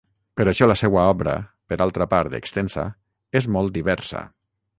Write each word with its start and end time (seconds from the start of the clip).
Per 0.39 0.45
això 0.51 0.67
la 0.69 0.75
seua 0.79 1.03
obra 1.09 1.35
–per 1.41 1.77
altra 1.85 2.07
part 2.15 2.37
extensa- 2.39 2.87
és 3.43 3.49
molt 3.59 3.79
diversa. 3.79 4.25